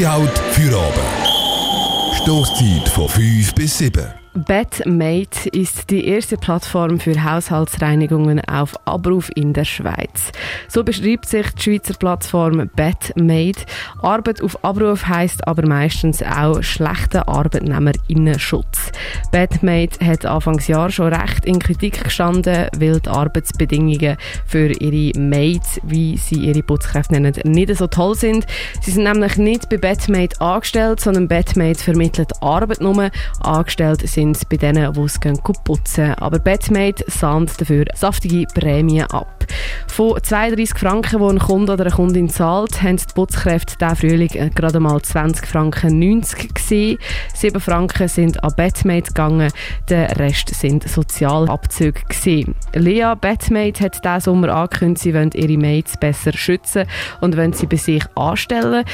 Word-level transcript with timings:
Feste 0.00 0.12
Haut 0.14 0.38
für 0.52 0.74
oben. 0.78 2.14
Stoßzeit 2.14 2.88
von 2.88 3.06
5 3.06 3.54
bis 3.54 3.76
7. 3.76 4.19
Batmate 4.32 5.48
ist 5.50 5.90
die 5.90 6.06
erste 6.06 6.36
Plattform 6.36 7.00
für 7.00 7.24
Haushaltsreinigungen 7.24 8.40
auf 8.48 8.76
Abruf 8.86 9.28
in 9.34 9.52
der 9.52 9.64
Schweiz. 9.64 10.30
So 10.68 10.84
beschreibt 10.84 11.26
sich 11.26 11.50
die 11.54 11.62
Schweizer 11.62 11.94
Plattform 11.94 12.70
Batmate. 12.76 13.64
Arbeit 14.00 14.40
auf 14.40 14.64
Abruf 14.64 15.08
heißt 15.08 15.48
aber 15.48 15.66
meistens 15.66 16.22
auch 16.22 16.62
schlechter 16.62 17.28
Arbeitnehmerinnenschutz. 17.28 18.92
Batmate 19.32 20.06
hat 20.06 20.24
Anfangsjahr 20.24 20.90
schon 20.90 21.12
recht 21.12 21.44
in 21.44 21.58
Kritik 21.58 22.04
gestanden, 22.04 22.68
weil 22.78 23.00
die 23.00 23.08
Arbeitsbedingungen 23.08 24.16
für 24.46 24.70
ihre 24.70 25.18
Mates, 25.18 25.80
wie 25.82 26.16
sie 26.16 26.36
ihre 26.36 26.62
Putzkräfte 26.62 27.14
nennen, 27.14 27.34
nicht 27.44 27.74
so 27.76 27.88
toll 27.88 28.14
sind. 28.14 28.46
Sie 28.80 28.92
sind 28.92 29.04
nämlich 29.04 29.38
nicht 29.38 29.68
bei 29.68 29.76
Batmate 29.76 30.40
angestellt, 30.40 31.00
sondern 31.00 31.26
Batmate 31.26 31.82
vermittelt 31.82 32.30
Arbeit 32.40 32.80
nur. 32.80 33.10
Angestellt 33.40 34.08
sind 34.08 34.19
sind 34.20 34.48
bei 34.48 34.56
denen, 34.58 34.92
die 34.92 35.00
es 35.00 35.18
putzen 35.64 36.14
Aber 36.14 36.38
Batmate 36.38 37.04
sahnt 37.08 37.58
dafür 37.60 37.86
saftige 37.94 38.46
Prämien 38.54 39.06
ab. 39.10 39.39
Von 39.88 40.22
32 40.22 40.78
Franken, 40.78 41.18
die 41.18 41.24
ein 41.24 41.38
Kunde 41.38 41.72
oder 41.72 41.84
eine 41.84 41.94
Kundin 41.94 42.28
zahlt, 42.28 42.82
haben 42.82 42.96
die 42.96 43.04
Putzkräfte 43.14 43.76
diesen 43.76 43.96
Frühling 43.96 44.30
äh, 44.34 44.50
gerade 44.50 44.80
mal 44.80 45.00
20 45.00 45.46
Franken 45.46 45.98
90 45.98 46.54
gesehen. 46.54 46.98
7 47.34 47.60
Franken 47.60 48.08
sind 48.08 48.42
an 48.42 48.52
Batmate 48.56 49.08
gegangen, 49.08 49.52
der 49.88 50.18
Rest 50.18 50.54
sind 50.54 50.88
Sozialabzüge 50.88 52.00
gesehen. 52.08 52.54
Lea 52.74 53.14
Batmate 53.20 53.84
hat 53.84 54.04
diesen 54.04 54.20
Sommer 54.20 54.48
angekündigt, 54.50 55.02
sie 55.02 55.14
wollen 55.14 55.30
ihre 55.34 55.58
Mates 55.58 55.96
besser 55.96 56.32
schützen 56.32 56.84
und 57.20 57.36
wollen 57.36 57.52
sie 57.52 57.66
bei 57.66 57.76
sich 57.76 58.04
anstellen. 58.14 58.84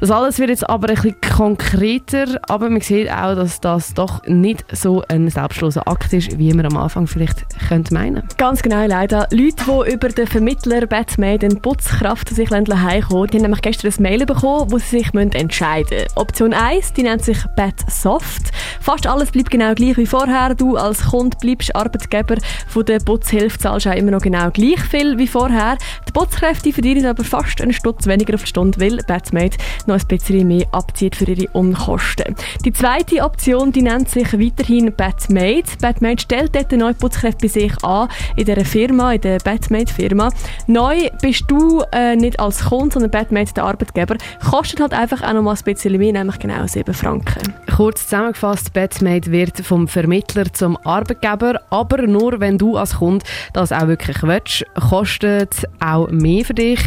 Das 0.00 0.10
alles 0.10 0.38
wird 0.38 0.50
jetzt 0.50 0.68
aber 0.68 0.88
ein 0.88 0.94
bisschen 0.94 1.20
konkreter, 1.20 2.40
aber 2.48 2.68
man 2.68 2.80
sieht 2.80 3.10
auch, 3.10 3.34
dass 3.34 3.60
das 3.60 3.94
doch 3.94 4.22
nicht 4.26 4.64
so 4.72 5.02
ein 5.08 5.28
selbstloser 5.28 5.86
Akt 5.88 6.12
ist, 6.12 6.38
wie 6.38 6.52
man 6.52 6.66
am 6.66 6.76
Anfang 6.76 7.06
vielleicht 7.06 7.44
könnte 7.68 7.94
meinen. 7.94 8.22
Ganz 8.36 8.62
genau, 8.62 8.86
leider. 8.86 9.26
Leute, 9.30 9.64
die 9.66 9.92
über 9.92 10.05
den 10.08 10.26
Vermittler 10.26 10.86
Batman 10.86 11.38
den 11.38 11.60
Putzkraft 11.60 12.28
sich 12.28 12.50
heimkommen, 12.50 13.28
die 13.28 13.36
haben 13.36 13.42
nämlich 13.42 13.62
gestern 13.62 13.92
ein 13.92 14.02
Mail 14.02 14.26
bekommen, 14.26 14.70
wo 14.70 14.78
sie 14.78 14.98
sich 14.98 15.14
entscheiden 15.14 15.98
müssen. 15.98 16.16
Option 16.16 16.52
1, 16.52 16.92
die 16.92 17.02
nennt 17.02 17.24
sich 17.24 17.38
Batsoft. 17.56 18.52
Fast 18.80 19.06
alles 19.06 19.30
bleibt 19.30 19.50
genau 19.50 19.74
gleich 19.74 19.96
wie 19.96 20.06
vorher. 20.06 20.54
Du 20.54 20.76
als 20.76 21.06
Kunde 21.06 21.36
bleibst 21.40 21.74
Arbeitgeber 21.74 22.36
von 22.68 22.84
der 22.84 23.00
Putzhilfe, 23.00 23.58
zahlst 23.58 23.86
auch 23.86 23.94
immer 23.94 24.12
noch 24.12 24.22
genau 24.22 24.50
gleich 24.50 24.80
viel 24.80 25.18
wie 25.18 25.26
vorher. 25.26 25.76
Die 26.08 26.12
Putzkräfte 26.12 26.72
verdienen 26.72 27.06
aber 27.06 27.24
fast 27.24 27.60
einen 27.60 27.72
Stutz 27.72 28.06
weniger 28.06 28.34
auf 28.34 28.42
die 28.42 28.48
Stunde, 28.48 28.80
weil 28.80 28.98
Batmate 29.06 29.58
noch 29.86 29.98
ein 29.98 30.06
bisschen 30.06 30.46
mehr 30.46 30.66
abzieht 30.72 31.16
für 31.16 31.24
ihre 31.24 31.50
Unkosten. 31.52 32.34
Die 32.64 32.72
zweite 32.72 33.22
Option, 33.22 33.72
die 33.72 33.82
nennt 33.82 34.08
sich 34.08 34.32
weiterhin 34.32 34.92
Batmate. 34.94 35.76
Batmate 35.80 36.22
stellt 36.22 36.54
dort 36.54 36.72
neue 36.72 36.94
Putzkräfte 36.94 37.46
bei 37.46 37.48
sich 37.48 37.84
an, 37.84 38.08
in 38.36 38.44
dieser 38.44 38.64
Firma, 38.64 39.12
in 39.12 39.20
der 39.20 39.38
Batmate-Firma. 39.96 40.30
Neu 40.66 41.08
bist 41.20 41.44
du 41.48 41.82
äh, 41.92 42.16
nicht 42.16 42.38
als 42.38 42.64
Kunde, 42.64 42.92
sondern 42.92 43.10
Batmate 43.10 43.54
der 43.54 43.64
Arbeitgeber. 43.64 44.16
Kostet 44.48 44.80
halt 44.80 44.92
einfach 44.92 45.22
auch 45.22 45.32
noch 45.32 45.42
mal 45.42 45.54
ein 45.54 45.64
bisschen 45.64 45.96
mehr, 45.98 46.12
nämlich 46.12 46.38
genau 46.38 46.66
7 46.66 46.94
Franken. 46.94 47.54
Kurz 47.74 48.04
zusammengefasst, 48.04 48.72
Batmate 48.72 49.30
wird 49.30 49.58
vom 49.60 49.88
Vermittler 49.88 50.52
zum 50.52 50.76
Arbeitgeber, 50.84 51.60
aber 51.70 52.06
nur 52.06 52.40
wenn 52.40 52.58
du 52.58 52.76
als 52.76 52.96
Kunde 52.96 53.24
das 53.52 53.72
auch 53.72 53.86
wirklich 53.86 54.22
willst, 54.22 54.64
kostet 54.88 55.64
auch 55.80 56.08
mehr 56.10 56.44
für 56.44 56.54
dich. 56.54 56.80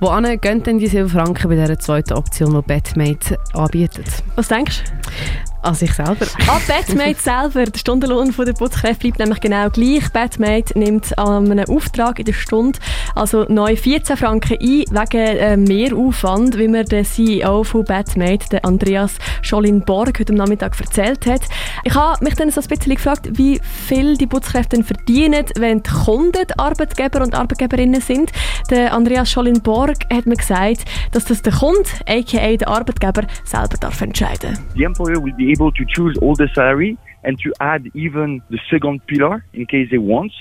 Wohin 0.00 0.40
gehen 0.40 0.62
denn 0.62 0.78
die 0.78 0.88
7 0.88 1.08
Franken 1.08 1.48
bei 1.48 1.56
dieser 1.56 1.78
zweiten 1.78 2.14
Option, 2.14 2.54
die 2.54 2.62
Batmate 2.62 3.38
anbietet? 3.54 4.06
Was 4.36 4.48
denkst 4.48 4.84
du? 4.84 5.51
An 5.62 5.74
sich 5.74 5.92
selber. 5.92 6.26
An 6.48 6.60
Batmate 6.66 7.16
selber. 7.20 7.64
Der 7.64 7.78
Stundenlohn 7.78 8.34
der 8.36 8.52
Putzkräfte 8.52 8.98
bleibt 9.08 9.18
nämlich 9.18 9.40
genau 9.40 9.70
gleich. 9.70 10.10
Batmate 10.12 10.78
nimmt 10.78 11.16
an 11.18 11.50
einem 11.50 11.68
Auftrag 11.68 12.18
in 12.18 12.24
der 12.24 12.32
Stunde 12.32 12.78
also 13.14 13.44
neu 13.48 13.76
14 13.76 14.16
Franken 14.16 14.58
ein, 14.60 14.60
wegen 14.60 15.36
äh, 15.36 15.56
Mehraufwand, 15.56 16.58
wie 16.58 16.68
mir 16.68 16.84
der 16.84 17.04
CEO 17.04 17.64
von 17.64 17.84
Batmate, 17.84 18.48
der 18.50 18.64
Andreas 18.64 19.18
Scholin-Borg, 19.42 20.18
heute 20.18 20.32
am 20.32 20.38
Nachmittag 20.38 20.78
erzählt 20.80 21.26
hat. 21.26 21.42
Ich 21.84 21.94
habe 21.94 22.24
mich 22.24 22.34
dann 22.34 22.50
so 22.50 22.60
ein 22.60 22.66
bisschen 22.66 22.94
gefragt, 22.94 23.28
wie 23.32 23.60
viel 23.86 24.16
die 24.16 24.26
Putzkräfte 24.26 24.82
verdienen, 24.82 25.46
wenn 25.56 25.82
die 25.82 25.90
Kunden 25.90 26.46
die 26.48 26.58
Arbeitgeber 26.58 27.22
und 27.22 27.34
Arbeitgeberinnen 27.34 28.00
sind. 28.00 28.32
Der 28.70 28.92
Andreas 28.92 29.30
Scholin-Borg 29.30 29.98
hat 30.12 30.26
mir 30.26 30.36
gesagt, 30.36 30.84
dass 31.12 31.24
das 31.24 31.42
der 31.42 31.52
Kunde, 31.52 31.88
aka 32.06 32.56
der 32.56 32.68
Arbeitgeber, 32.68 33.22
selber 33.44 33.76
darf 33.78 34.00
entscheiden 34.00 34.58
darf. 34.74 35.51
Able 35.52 35.70
to 35.72 35.84
choose 35.94 36.14
all 36.22 36.34
the 36.34 36.48
salary 36.54 36.92
and 37.24 37.38
to 37.40 37.52
add 37.60 37.82
even 37.94 38.42
the 38.50 38.60
second 38.70 39.06
pillar 39.06 39.44
in 39.52 39.66
case 39.66 39.88
they 39.90 39.98
want, 39.98 40.32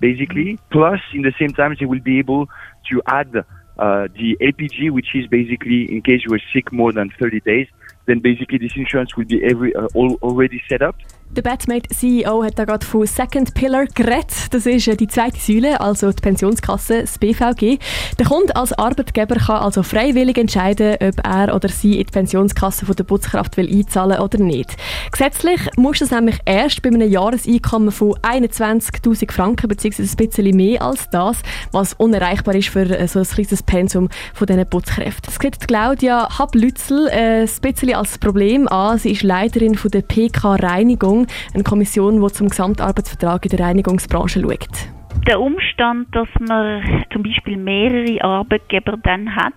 basically. 0.00 0.58
Plus, 0.70 1.00
in 1.14 1.22
the 1.22 1.34
same 1.40 1.52
time, 1.58 1.76
they 1.78 1.86
will 1.86 2.04
be 2.12 2.18
able 2.18 2.42
to 2.90 3.02
add 3.06 3.30
uh, 3.36 4.08
the 4.18 4.36
LPG, 4.40 4.90
which 4.90 5.08
is 5.14 5.26
basically 5.26 5.80
in 5.92 6.02
case 6.02 6.20
you 6.24 6.34
are 6.34 6.40
sick 6.52 6.72
more 6.72 6.92
than 6.92 7.10
30 7.18 7.40
days, 7.40 7.68
then 8.06 8.20
basically 8.20 8.58
this 8.58 8.72
insurance 8.76 9.16
will 9.16 9.24
be 9.24 9.44
every, 9.44 9.74
uh, 9.74 9.86
all, 9.94 10.14
already 10.22 10.62
set 10.68 10.82
up. 10.82 10.96
Der 11.30 11.42
Batmate 11.42 11.90
CEO 11.90 12.44
hat 12.44 12.58
da 12.58 12.64
gerade 12.64 12.86
von 12.86 13.06
Second 13.06 13.52
Pillar 13.52 13.84
geredet. 13.86 14.32
Das 14.52 14.64
ist 14.64 14.88
äh, 14.88 14.96
die 14.96 15.06
zweite 15.06 15.38
Säule, 15.38 15.80
also 15.80 16.10
die 16.10 16.22
Pensionskasse, 16.22 17.02
das 17.02 17.18
BVG. 17.18 17.78
Der 18.18 18.26
Kunde 18.26 18.56
als 18.56 18.72
Arbeitgeber 18.72 19.36
kann 19.36 19.56
also 19.56 19.82
freiwillig 19.82 20.38
entscheiden, 20.38 20.94
ob 20.94 21.26
er 21.26 21.54
oder 21.54 21.68
sie 21.68 21.98
in 21.98 22.06
die 22.06 22.12
Pensionskasse 22.12 22.86
von 22.86 22.96
der 22.96 23.04
Putzkraft 23.04 23.56
will 23.58 23.70
einzahlen 23.70 24.18
oder 24.20 24.38
nicht. 24.38 24.76
Gesetzlich 25.12 25.60
muss 25.76 25.98
das 25.98 26.10
nämlich 26.10 26.38
erst 26.46 26.80
bei 26.80 26.88
einem 26.88 27.10
Jahreseinkommen 27.10 27.92
von 27.92 28.14
21.000 28.22 29.30
Franken 29.30 29.68
bzw. 29.68 30.02
ein 30.02 30.16
bisschen 30.16 30.56
mehr 30.56 30.80
als 30.80 31.10
das, 31.10 31.38
was 31.70 31.92
unerreichbar 31.94 32.54
ist 32.54 32.68
für 32.68 32.88
äh, 32.88 33.08
so 33.08 33.18
ein 33.18 33.26
kleines 33.26 33.62
Pensum 33.62 34.08
von 34.32 34.46
diesen 34.46 34.66
Putzkräften. 34.66 35.24
Das 35.26 35.34
sieht 35.34 35.68
Claudia 35.68 36.38
Hablützel 36.38 37.08
äh, 37.08 37.42
ein 37.42 37.60
bisschen 37.60 37.94
als 37.94 38.16
Problem 38.16 38.68
an. 38.68 38.98
Sie 38.98 39.12
ist 39.12 39.22
Leiterin 39.22 39.74
von 39.74 39.90
der 39.90 40.02
PK 40.02 40.54
Reinigung 40.54 41.15
Kommission, 41.16 41.26
eine 41.54 41.62
Kommission, 41.62 42.20
die 42.20 42.32
zum 42.32 42.48
Gesamtarbeitsvertrag 42.48 43.44
in 43.44 43.56
der 43.56 43.66
Reinigungsbranche 43.66 44.40
schaut. 44.40 44.68
Der 45.26 45.40
Umstand, 45.40 46.14
dass 46.14 46.28
man 46.40 47.04
zum 47.12 47.22
Beispiel 47.22 47.56
mehrere 47.56 48.22
Arbeitgeber 48.22 48.96
dann 49.02 49.34
hat, 49.34 49.54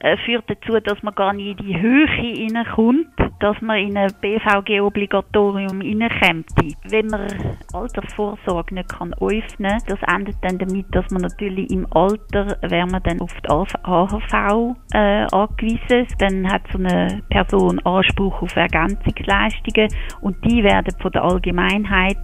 äh, 0.00 0.16
führt 0.24 0.44
dazu, 0.48 0.78
dass 0.80 1.02
man 1.02 1.14
gar 1.14 1.32
nicht 1.32 1.60
in 1.60 1.66
die 1.66 1.80
Höhe 1.80 2.08
hineinkommt, 2.08 3.08
dass 3.40 3.60
man 3.60 3.78
in 3.78 3.96
ein 3.96 4.12
BVG-Obligatorium 4.20 5.80
hineinkommt. 5.80 6.46
Wenn 6.90 7.06
man 7.06 7.26
Altersvorsorge 7.72 8.74
nicht 8.74 8.88
kann 8.88 9.14
öffnen 9.14 9.78
das 9.86 9.98
endet 10.14 10.36
dann 10.42 10.58
damit, 10.58 10.86
dass 10.92 11.10
man 11.10 11.22
natürlich 11.22 11.70
im 11.70 11.86
Alter, 11.92 12.56
wäre 12.62 12.86
man 12.86 13.02
dann 13.02 13.20
auf 13.20 13.32
die 13.44 13.48
AHV 13.48 14.76
äh, 14.92 15.26
angewiesen, 15.32 16.06
dann 16.18 16.50
hat 16.50 16.62
so 16.72 16.78
eine 16.78 17.22
Person 17.30 17.78
Anspruch 17.80 18.42
auf 18.42 18.56
Ergänzungsleistungen 18.56 19.88
und 20.20 20.36
die 20.44 20.62
werden 20.62 20.94
von 21.00 21.12
der 21.12 21.24
Allgemeinheit 21.24 22.18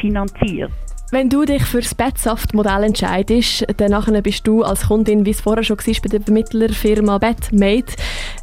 finanziert. 0.00 0.72
Wenn 1.12 1.28
du 1.28 1.44
dich 1.44 1.62
für 1.62 1.80
das 1.80 1.94
Betsaft-Modell 1.94 2.82
entscheidest, 2.82 3.64
dann 3.76 4.22
bist 4.24 4.44
du 4.44 4.64
als 4.64 4.88
Kundin, 4.88 5.24
wie 5.24 5.30
es 5.30 5.40
vorher 5.40 5.62
schon 5.62 5.78
war, 5.78 5.94
bei 6.02 6.08
der 6.08 6.20
Vermittlerfirma 6.20 7.18
Betmate, 7.18 7.94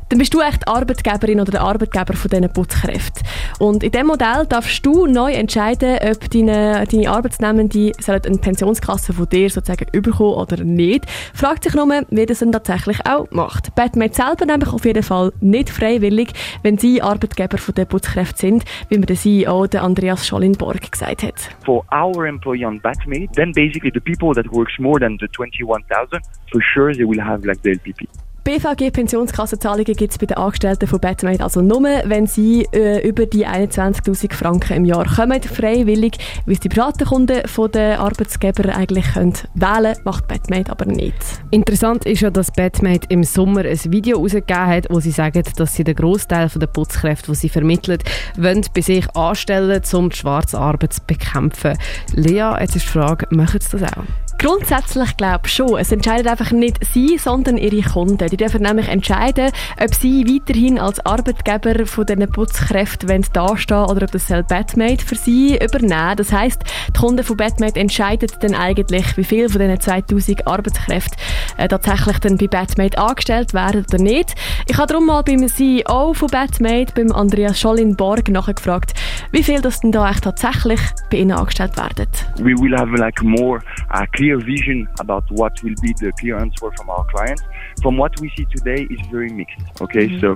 dann 0.10 0.20
bist 0.20 0.34
du 0.34 0.42
echt 0.42 0.68
Arbeitgeberin 0.68 1.40
oder 1.40 1.52
der 1.52 1.62
Arbeitgeber 1.62 2.14
von 2.14 2.30
diesen 2.30 2.52
Putzkräften. 2.52 3.24
Und 3.60 3.84
in 3.84 3.92
diesem 3.92 4.08
Modell 4.08 4.46
darfst 4.48 4.86
du 4.86 5.06
neu 5.06 5.32
entscheiden, 5.32 5.98
ob 6.02 6.30
deine, 6.30 6.86
deine 6.90 7.10
Arbeitsnehmende 7.10 7.92
eine 8.08 8.38
Pensionskasse 8.38 9.14
von 9.14 9.30
dir 9.30 9.50
sozusagen 9.50 9.88
überkommen 9.92 10.36
oder 10.36 10.64
nicht. 10.64 11.06
Fragt 11.34 11.64
sich 11.64 11.74
nur, 11.74 11.88
wie 12.10 12.26
das 12.26 12.40
dann 12.40 12.52
tatsächlich 12.52 13.06
auch 13.06 13.30
macht. 13.32 13.76
Batmate 13.76 14.14
selber 14.14 14.46
nämlich 14.46 14.72
auf 14.72 14.86
jeden 14.86 15.04
Fall 15.04 15.32
nicht 15.42 15.70
freiwillig, 15.70 16.34
wenn 16.62 16.78
sie 16.78 17.02
Arbeitgeber 17.02 17.58
von 17.58 17.76
den 17.76 17.88
Putzkräften 17.88 18.38
sind, 18.38 18.66
wie 18.90 18.98
mir 18.98 19.06
der 19.06 19.16
CEO, 19.16 19.68
der 19.68 19.84
Andreas 19.84 20.28
Schollenborg, 20.28 20.92
gesagt 20.92 21.24
hat. 21.24 21.50
For 21.66 21.84
our 21.92 22.26
employee 22.26 22.66
on 22.66 22.80
Batmate, 22.82 23.32
then 23.36 23.52
basically 23.54 23.92
the 23.94 24.00
people 24.00 24.34
that 24.34 24.52
works 24.52 24.74
more 24.80 25.00
than 25.00 25.18
the 25.20 25.28
21,000, 25.28 26.22
for 26.52 26.62
sure 26.62 26.94
they 26.94 27.06
will 27.06 27.22
have 27.22 27.46
like 27.46 27.60
the 27.64 27.72
LPP. 27.72 28.08
BVG-Pensionskassenzahlungen 28.44 29.96
gibt 29.96 30.12
es 30.12 30.18
bei 30.18 30.26
den 30.26 30.36
Angestellten 30.36 30.86
von 30.86 31.00
Batmate 31.00 31.42
also 31.42 31.62
nur, 31.62 31.84
wenn 32.06 32.28
sie 32.28 32.68
äh, 32.74 33.08
über 33.08 33.26
die 33.26 33.48
21'000 33.48 34.34
Franken 34.34 34.74
im 34.74 34.86
Jahr 34.86 35.06
kommen, 35.06 35.42
freiwillig, 35.42 36.18
wie 36.46 36.54
es 36.54 36.60
die 36.60 36.68
privaten 36.68 37.06
Kunden 37.06 37.48
von 37.48 37.72
den 37.72 37.98
Arbeitsgebern 37.98 38.72
eigentlich 38.72 39.14
können 39.14 39.34
wählen 39.54 39.96
macht 40.04 40.28
Batmate 40.28 40.72
aber 40.72 40.86
nicht. 40.86 41.16
Interessant 41.52 42.06
ist 42.06 42.22
ja, 42.22 42.30
dass 42.30 42.52
Batmate 42.52 43.08
im 43.10 43.24
Sommer 43.24 43.62
ein 43.62 43.80
Video 43.86 44.18
herausgegeben 44.18 44.68
hat, 44.68 44.88
wo 44.90 45.00
sie 45.00 45.12
sagen, 45.12 45.44
dass 45.56 45.76
sie 45.76 45.86
den 45.86 45.96
Großteil 45.96 46.50
der 46.50 46.68
Putzkräfte, 46.68 47.32
die 47.32 47.38
sie 47.38 47.50
vermitteln, 47.50 48.00
wollen 48.38 48.66
bei 48.74 48.82
sich 48.82 49.10
anstellen, 49.16 49.82
um 49.94 50.10
die 50.10 50.18
Schwarzarbeit 50.18 50.94
zu 50.94 51.02
bekämpfen. 51.08 51.78
Lea, 52.14 52.56
jetzt 52.60 52.76
ist 52.76 52.86
die 52.86 52.90
Frage, 52.90 53.26
machen 53.30 53.62
sie 53.62 53.78
das 53.78 53.94
auch? 53.94 54.04
Grundsätzlich 54.44 55.16
glaube 55.16 55.44
ich 55.46 55.54
schon. 55.54 55.78
Es 55.80 55.94
entscheidet 55.94 56.28
einfach 56.28 56.52
nicht 56.52 56.84
sie, 56.84 57.18
sondern 57.18 57.56
ihre 57.56 57.82
Kunden. 57.82 58.28
Die 58.28 58.36
dürfen 58.36 58.64
nämlich 58.64 58.90
entscheiden, 58.90 59.52
ob 59.82 59.96
sie 59.96 60.26
weiterhin 60.28 60.80
als 60.80 61.00
Arbeitgeber 61.06 61.86
von 61.86 62.06
diesen 62.06 62.30
Putzkräften 62.30 63.24
dastehen 63.32 63.86
oder 63.86 64.04
ob 64.04 64.12
das 64.12 64.28
Batmate 64.28 65.06
für 65.06 65.16
sie 65.16 65.56
übernehmen. 65.56 66.18
Das 66.18 66.34
heisst, 66.34 66.64
die 66.90 67.00
Kunden 67.00 67.24
von 67.24 67.38
Batmate 67.38 67.80
entscheiden 67.80 68.28
dann 68.42 68.54
eigentlich, 68.54 69.16
wie 69.16 69.24
viel 69.24 69.48
von 69.48 69.62
diesen 69.62 69.80
2000 69.80 70.46
Arbeitskräften 70.46 71.18
äh, 71.56 71.70
tatsächlich 71.70 72.20
dann 72.20 72.38
bei 72.38 72.48
Batmate 72.48 72.98
angestellt 72.98 73.54
werden 73.54 73.86
oder 73.88 74.04
nicht. 74.04 74.36
Ich 74.68 74.78
habe 74.78 74.88
darum 74.88 75.06
mal 75.06 75.22
beim 75.22 75.48
CEO 75.48 76.14
von 76.14 76.28
Batmate, 76.28 76.92
beim 76.94 77.14
Andreas 77.14 77.62
Schollin 77.62 77.96
Borg, 77.96 78.28
nachgefragt, 78.28 78.94
wie 79.32 79.44
viel 79.44 79.62
das 79.62 79.80
denn 79.80 79.94
da 79.94 80.10
echt 80.10 80.26
tatsächlich 80.26 80.82
bei 81.10 81.20
ihnen 81.20 81.32
angestellt 81.32 81.78
werden. 81.78 82.08
We 82.40 82.60
will 82.62 82.78
have 82.78 82.94
like 82.98 83.24
more 83.24 83.62
a 83.88 84.06
clear 84.08 84.33
vision 84.38 84.88
about 85.00 85.24
what 85.32 85.62
will 85.64 85.76
be 85.82 85.94
the 86.00 86.12
clear 86.20 86.38
answer 86.38 86.72
from 86.78 86.90
our 86.90 87.06
clients. 87.06 87.44
From 87.82 87.98
what 87.98 88.20
we 88.20 88.32
see 88.36 88.46
today 88.46 88.88
is 88.90 89.00
very 89.12 89.30
mixed. 89.30 89.60
Okay, 89.82 90.08
mm 90.08 90.14
-hmm. 90.14 90.22
so 90.22 90.30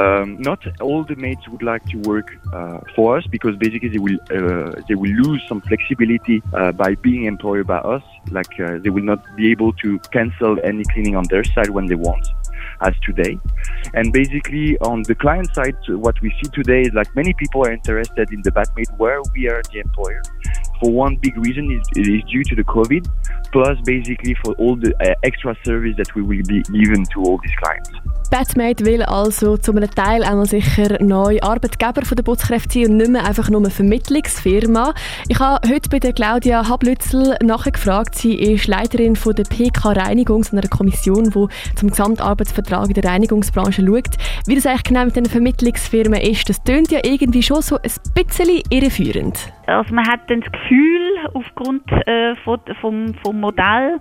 um, 0.00 0.36
not 0.40 0.60
all 0.80 1.04
the 1.04 1.16
mates 1.16 1.44
would 1.48 1.62
like 1.62 1.84
to 1.92 1.98
work 2.12 2.28
uh, 2.52 2.78
for 2.94 3.18
us 3.18 3.24
because 3.26 3.54
basically 3.56 3.90
they 3.94 4.02
will 4.06 4.20
uh, 4.38 4.70
they 4.88 4.96
will 5.02 5.14
lose 5.24 5.42
some 5.48 5.60
flexibility 5.70 6.42
uh, 6.58 6.72
by 6.72 6.90
being 7.06 7.24
employed 7.24 7.66
by 7.66 7.80
us. 7.94 8.04
Like 8.30 8.52
uh, 8.60 8.78
they 8.82 8.90
will 8.90 9.08
not 9.12 9.20
be 9.36 9.50
able 9.54 9.72
to 9.84 9.98
cancel 10.16 10.52
any 10.70 10.84
cleaning 10.92 11.16
on 11.16 11.24
their 11.32 11.44
side 11.54 11.70
when 11.76 11.86
they 11.86 11.98
want 12.08 12.26
as 12.80 12.94
today. 13.02 13.38
And 13.94 14.12
basically, 14.12 14.78
on 14.78 15.02
the 15.02 15.14
client 15.14 15.48
side, 15.54 15.76
what 15.88 16.20
we 16.22 16.30
see 16.30 16.48
today 16.50 16.82
is 16.82 16.92
like 16.94 17.14
many 17.14 17.32
people 17.34 17.64
are 17.66 17.72
interested 17.72 18.32
in 18.32 18.42
the 18.42 18.50
Batmate 18.50 18.96
where 18.98 19.20
we 19.34 19.48
are 19.48 19.62
the 19.72 19.80
employer. 19.80 20.22
For 20.80 20.90
one 20.90 21.16
big 21.16 21.36
reason 21.36 21.70
is 21.70 21.86
it 21.94 22.08
is 22.08 22.22
due 22.30 22.42
to 22.44 22.56
the 22.56 22.64
COVID, 22.64 23.06
plus 23.52 23.78
basically 23.84 24.34
for 24.42 24.54
all 24.54 24.76
the 24.76 24.94
uh, 25.00 25.14
extra 25.22 25.54
service 25.64 25.94
that 25.98 26.14
we 26.14 26.22
will 26.22 26.42
be 26.46 26.62
given 26.62 27.04
to 27.12 27.20
all 27.22 27.38
these 27.42 27.54
clients. 27.62 27.90
Batmate 28.30 28.86
will 28.86 29.02
also 29.02 29.56
zu 29.56 29.72
einem 29.72 29.90
Teil 29.90 30.22
einmal 30.22 30.46
sicher 30.46 31.02
neu 31.02 31.40
Arbeitgeber 31.42 32.02
der 32.02 32.22
Putzkräfte 32.22 32.78
sein 32.78 32.92
und 32.92 32.96
nicht 32.98 33.10
mehr 33.10 33.26
einfach 33.26 33.50
nur 33.50 33.60
eine 33.60 33.70
Vermittlungsfirma. 33.70 34.94
Ich 35.28 35.40
habe 35.40 35.68
heute 35.68 35.88
bei 35.90 35.98
der 35.98 36.12
Claudia 36.12 36.68
Hablützel 36.68 37.36
nachgefragt. 37.42 38.14
Sie 38.14 38.36
ist 38.36 38.68
Leiterin 38.68 39.16
von 39.16 39.34
der 39.34 39.42
PK 39.42 39.90
Reinigung, 39.92 40.46
einer 40.52 40.68
Kommission, 40.68 41.24
die 41.24 41.74
zum 41.74 41.90
Gesamtarbeitsvertrag 41.90 42.86
in 42.86 42.94
der 42.94 43.10
Reinigungsbranche 43.10 43.84
schaut. 43.84 44.16
Wie 44.46 44.54
das 44.54 44.64
eigentlich 44.64 44.84
genau 44.84 45.04
mit 45.06 45.16
den 45.16 45.26
Vermittlungsfirmen 45.26 46.20
ist, 46.20 46.48
das 46.48 46.62
tönt 46.62 46.92
ja 46.92 47.00
irgendwie 47.02 47.42
schon 47.42 47.62
so 47.62 47.76
ein 47.76 47.90
bisschen 48.14 48.62
irreführend. 48.70 49.52
Also 49.66 49.92
man 49.92 50.06
hat 50.06 50.20
dann 50.28 50.40
das 50.40 50.52
Gefühl, 50.52 51.00
aufgrund 51.34 51.82
äh, 52.06 52.36
vom, 52.80 53.14
vom 53.24 53.40
Modell, 53.40 54.00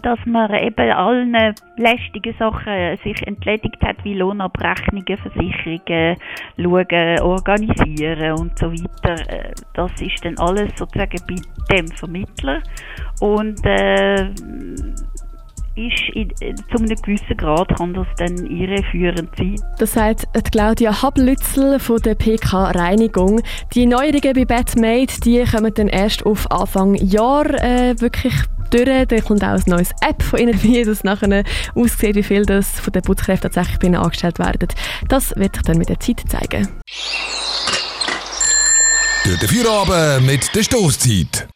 dass 0.00 0.18
man 0.24 0.52
eben 0.54 0.90
allen 0.90 1.36
lästigen 1.76 2.34
Sachen 2.38 2.98
sich 3.04 3.26
entledigt 3.26 3.80
hat, 3.82 3.96
wie 4.04 4.14
Lohnabrechnungen, 4.14 5.18
Versicherungen, 5.18 6.16
schauen, 6.56 7.20
organisieren 7.20 8.32
und 8.38 8.58
so 8.58 8.72
weiter. 8.72 9.28
Äh, 9.28 9.52
das 9.74 9.90
ist 10.00 10.24
dann 10.24 10.38
alles 10.38 10.72
sozusagen 10.76 11.18
bei 11.28 11.76
dem 11.76 11.88
Vermittler 11.88 12.62
und 13.20 13.60
äh, 13.64 14.30
ist 15.74 16.02
in, 16.14 16.30
zu 16.56 16.78
einem 16.78 16.96
gewissen 17.02 17.36
Grad 17.36 17.74
kann 17.76 17.94
das 17.94 18.06
dann 18.18 18.46
irreführend 18.46 19.30
sein. 19.36 19.56
Das 19.78 19.92
sagt 19.92 20.26
Claudia 20.50 21.02
Hablützel 21.02 21.78
von 21.78 21.98
der 21.98 22.14
PK 22.14 22.70
Reinigung. 22.72 23.40
Die 23.74 23.86
Neuerungen 23.86 24.34
bei 24.34 24.44
Batmade, 24.44 25.12
die 25.24 25.42
kommen 25.44 25.72
dann 25.74 25.88
erst 25.88 26.26
auf 26.26 26.50
Anfang 26.50 26.94
Jahr 26.94 27.46
äh, 27.62 27.98
wirklich 28.00 28.34
durch. 28.72 29.06
Da 29.08 29.20
kommt 29.20 29.42
auch 29.44 29.48
ein 29.48 29.62
neues 29.66 29.90
App 30.00 30.22
von 30.22 30.38
ihnen, 30.38 30.62
wie 30.62 30.82
das 30.84 31.04
nachher 31.04 31.44
aussieht, 31.74 32.16
wie 32.16 32.22
viel 32.22 32.44
das 32.44 32.68
von 32.68 32.92
den 32.92 33.02
Putzkräften 33.02 33.50
tatsächlich 33.50 33.78
bei 33.78 33.88
ihnen 33.88 33.96
angestellt 33.96 34.38
werden. 34.38 34.68
Das 35.08 35.34
wird 35.36 35.56
sich 35.56 35.64
dann 35.64 35.78
mit 35.78 35.88
der 35.88 36.00
Zeit 36.00 36.22
zeigen. 36.28 36.68
Durch 39.24 39.38
den 39.38 39.48
Feierabend 39.48 40.26
mit 40.26 40.54
der 40.54 40.62
Stoßzeit. 40.62 41.51